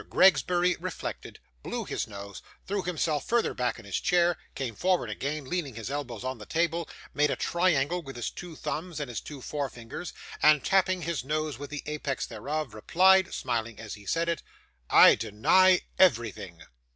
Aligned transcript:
Gregsbury 0.09 0.75
reflected, 0.79 1.37
blew 1.61 1.85
his 1.85 2.07
nose, 2.07 2.41
threw 2.65 2.81
himself 2.81 3.23
further 3.27 3.53
back 3.53 3.77
in 3.77 3.85
his 3.85 3.99
chair, 3.99 4.35
came 4.55 4.73
forward 4.73 5.11
again, 5.11 5.45
leaning 5.45 5.75
his 5.75 5.91
elbows 5.91 6.23
on 6.23 6.39
the 6.39 6.45
table, 6.47 6.89
made 7.13 7.29
a 7.29 7.35
triangle 7.35 8.01
with 8.01 8.15
his 8.15 8.31
two 8.31 8.55
thumbs 8.55 8.99
and 8.99 9.09
his 9.09 9.21
two 9.21 9.43
forefingers, 9.43 10.11
and 10.41 10.65
tapping 10.65 11.03
his 11.03 11.23
nose 11.23 11.59
with 11.59 11.69
the 11.69 11.83
apex 11.85 12.25
thereof, 12.25 12.73
replied 12.73 13.31
(smiling 13.31 13.79
as 13.79 13.93
he 13.93 14.07
said 14.07 14.27
it), 14.27 14.41
'I 14.89 15.13
deny 15.13 15.81
everything. 15.99 16.63